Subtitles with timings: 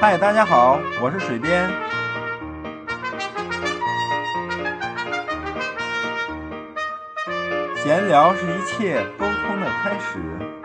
[0.00, 1.70] 嗨，大家好，我是水边。
[7.76, 10.63] 闲聊是一切沟通的开始。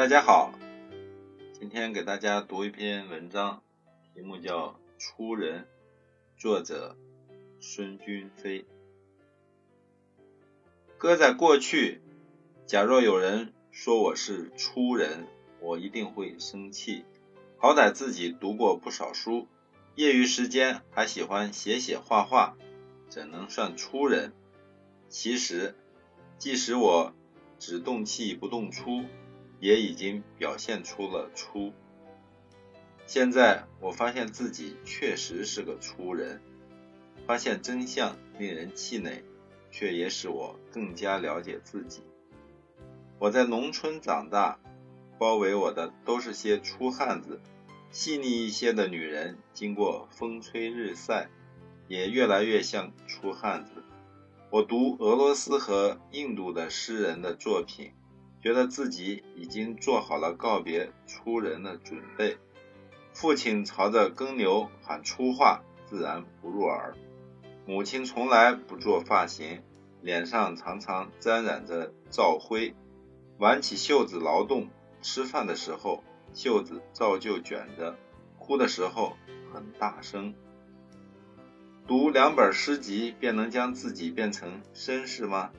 [0.00, 0.54] 大家好，
[1.52, 3.62] 今天给大家读一篇文章，
[4.14, 4.68] 题目叫
[4.98, 5.64] 《出人》，
[6.40, 6.96] 作者
[7.60, 8.64] 孙君飞。
[10.96, 12.00] 搁在过去，
[12.64, 15.26] 假若有人说我是出人，
[15.60, 17.04] 我一定会生气。
[17.58, 19.48] 好歹自己读过不少书，
[19.96, 22.56] 业余时间还喜欢写写画画，
[23.10, 24.32] 怎能算出人？
[25.10, 25.74] 其实，
[26.38, 27.12] 即使我
[27.58, 29.04] 只动气不动粗。
[29.60, 31.72] 也已经表现出了粗。
[33.06, 36.40] 现在我发现自己确实是个粗人，
[37.26, 39.22] 发现真相令人气馁，
[39.70, 42.02] 却也使我更加了解自己。
[43.18, 44.58] 我在农村长大，
[45.18, 47.40] 包围我的都是些粗汉子，
[47.90, 51.28] 细腻一些的女人，经过风吹日晒，
[51.86, 53.84] 也越来越像粗汉子。
[54.50, 57.92] 我读俄罗斯和印度的诗人的作品。
[58.42, 62.38] 觉得自己已经做好了告别粗人的准备。
[63.12, 66.94] 父亲朝着耕牛喊粗话，自然不入耳。
[67.66, 69.62] 母亲从来不做发型，
[70.00, 72.74] 脸上常常沾染着皂灰。
[73.38, 74.68] 挽起袖子劳动，
[75.02, 76.02] 吃饭的时候
[76.32, 77.96] 袖子照旧卷着，
[78.38, 79.16] 哭的时候
[79.52, 80.34] 很大声。
[81.86, 85.50] 读两本诗集便能将自己变成绅士吗？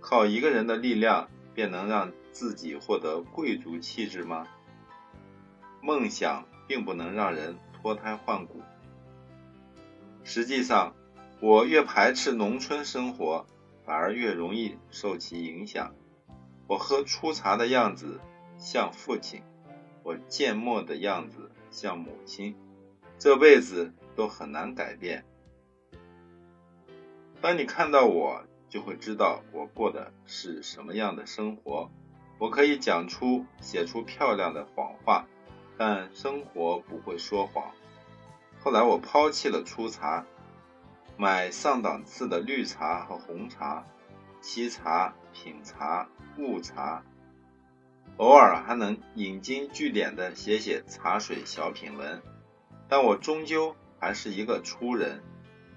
[0.00, 1.28] 靠一个人的力量。
[1.56, 4.46] 便能让自己获得贵族气质吗？
[5.80, 8.60] 梦想并不能让人脱胎换骨。
[10.22, 10.94] 实际上，
[11.40, 13.46] 我越排斥农村生活，
[13.86, 15.94] 反而越容易受其影响。
[16.66, 18.20] 我喝粗茶的样子
[18.58, 19.42] 像父亲，
[20.02, 22.54] 我缄默的样子像母亲，
[23.18, 25.24] 这辈子都很难改变。
[27.40, 28.44] 当你看到我。
[28.68, 31.90] 就会知道我过的是什么样的生活。
[32.38, 35.26] 我可以讲出、写出漂亮的谎话，
[35.78, 37.72] 但生活不会说谎。
[38.60, 40.26] 后来我抛弃了粗茶，
[41.16, 43.86] 买上档次的绿茶和红茶，
[44.42, 47.02] 沏茶、品茶、悟茶，
[48.18, 52.20] 偶尔还能引经据典的写写茶水小品文。
[52.88, 55.22] 但我终究还是一个粗人。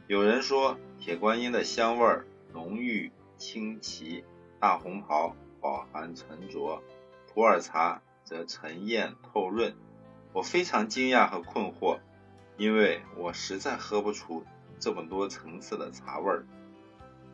[0.07, 2.25] 有人说铁观音的香味儿。
[2.53, 4.23] 浓郁清奇，
[4.59, 6.81] 大红袍饱含沉着，
[7.27, 9.75] 普洱茶则沉艳透润。
[10.33, 11.99] 我非常惊讶和困惑，
[12.57, 14.43] 因为我实在喝不出
[14.79, 16.45] 这么多层次的茶味儿。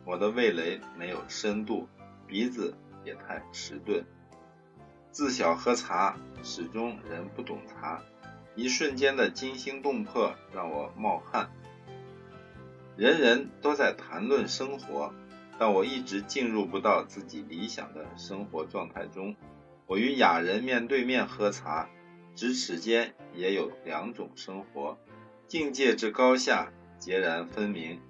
[0.04, 1.88] 我的味蕾没有深度，
[2.26, 2.74] 鼻子
[3.04, 4.04] 也太迟钝。
[5.10, 8.02] 自小喝茶，始终人不懂茶，
[8.54, 11.50] 一瞬间的惊心动魄让我冒汗。
[12.96, 15.12] 人人都在谈论生活，
[15.58, 19.36] 但我一直进入不到自己理想的生活状态中。
[19.86, 21.90] 我与雅人面对面喝茶，
[22.34, 24.96] 咫尺间也有两种生活，
[25.46, 28.00] 境界之高下截然分明。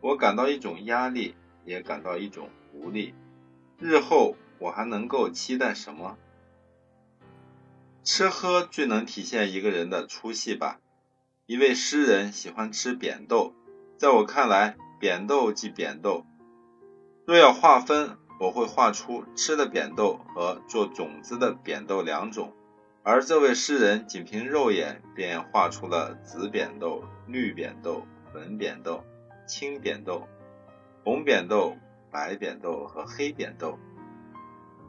[0.00, 3.14] 我感到一种压力，也感到一种无力。
[3.78, 6.18] 日后我还能够期待什么？
[8.02, 10.80] 吃喝最能体现一个人的出息吧。
[11.46, 13.54] 一位诗人喜欢吃扁豆。
[14.02, 16.26] 在我看来，扁豆即扁豆。
[17.24, 22.52] 若要划分，我会画出吃的扁豆和做种子的扁豆两种。
[23.04, 28.02] 而这位诗人仅凭肉眼便画出了紫扁豆、绿扁豆、
[28.32, 29.04] 粉扁豆、
[29.46, 30.26] 青扁豆、
[31.04, 31.76] 红扁豆、
[32.10, 33.78] 白扁豆和黑扁豆。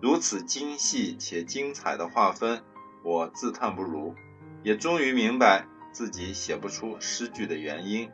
[0.02, 2.64] 如此精细且精彩的划分，
[3.04, 4.16] 我自叹不如，
[4.64, 8.10] 也终于明白自己写不出诗句的原因。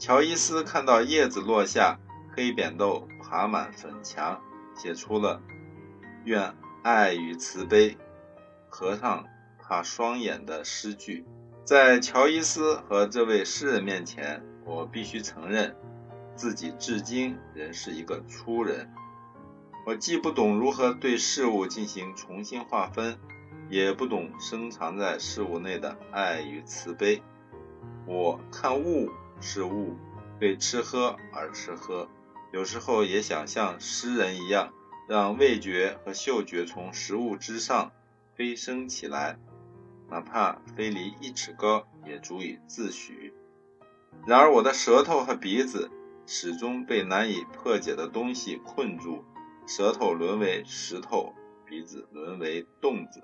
[0.00, 2.00] 乔伊斯看到叶子落下，
[2.34, 4.40] 黑扁豆爬满粉墙，
[4.74, 5.42] 写出了
[6.24, 7.98] “愿爱与慈悲
[8.70, 9.26] 合上
[9.58, 11.26] 他双眼”的诗句。
[11.66, 15.76] 在乔伊斯和这位诗人面前，我必须承认，
[16.34, 18.90] 自己至今仍是一个粗人。
[19.86, 23.18] 我既不懂如何对事物进行重新划分，
[23.68, 27.22] 也不懂深藏在事物内的爱与慈悲。
[28.06, 29.10] 我看物。
[29.40, 29.96] 是物，
[30.40, 32.08] 为吃喝而吃喝，
[32.52, 34.72] 有时候也想像诗人一样，
[35.08, 37.92] 让味觉和嗅觉从食物之上
[38.34, 39.38] 飞升起来，
[40.08, 43.32] 哪怕飞离一尺高，也足以自许。
[44.26, 45.90] 然而，我的舌头和鼻子
[46.26, 49.24] 始终被难以破解的东西困住，
[49.66, 51.32] 舌头沦为石头，
[51.64, 53.22] 鼻子沦为洞子。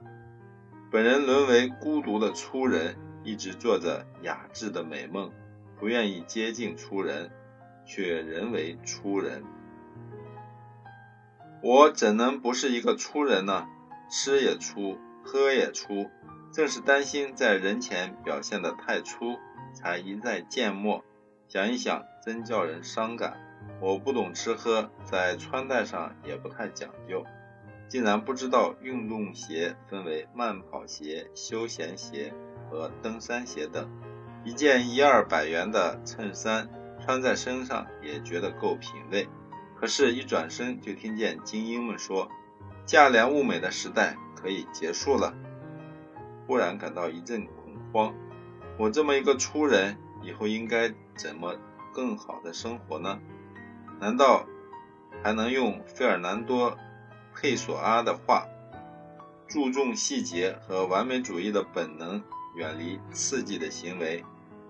[0.91, 5.31] 本人沦为孤独的粗人，一直做着雅致的美梦，
[5.79, 7.31] 不愿意接近粗人，
[7.85, 9.45] 却人为粗人。
[11.63, 13.67] 我怎能不是一个粗人呢？
[14.09, 16.11] 吃也粗，喝也粗，
[16.53, 19.37] 正是担心在人前表现得太粗。
[19.75, 21.05] 才一再缄默，
[21.49, 23.37] 想一想，真叫人伤感。
[23.79, 27.27] 我不懂吃喝，在穿戴上也不太讲究，
[27.87, 32.33] 竟然不知道运动鞋分为慢跑鞋、休闲鞋
[32.71, 33.91] 和登山鞋等。
[34.47, 36.69] 一件一二百元的衬衫
[37.05, 39.29] 穿在身上也觉得够品味，
[39.75, 42.31] 可是，一转身就听见精英们说
[42.87, 45.35] ：“价廉物美的时代可以结束了。”
[46.47, 48.15] 忽然感到一阵恐慌。
[48.79, 51.57] 我这么一个粗人，以后应该怎么
[51.93, 53.19] 更好的生活呢？
[53.99, 54.47] 难道
[55.25, 56.71] 还能用费尔南多·
[57.35, 58.47] 佩索阿的话
[59.49, 62.23] ：“注重细节和完美主义的本能，
[62.55, 64.25] 远离刺激的行为，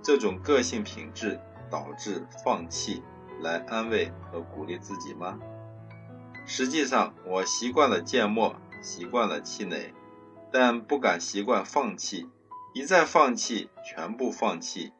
[0.07, 3.03] 这种个性品质导致放弃，
[3.41, 5.37] 来安慰和鼓励自己吗？”
[6.47, 9.93] 实际上，我习惯了缄默，习惯了气馁，
[10.53, 12.31] 但不敢习惯放弃。
[12.73, 14.93] 一再放弃，全部放弃，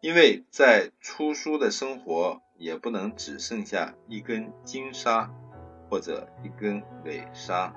[0.00, 5.30] 因为在出书的生活也不能只剩下一根金沙
[5.90, 7.74] 或者一根尾沙。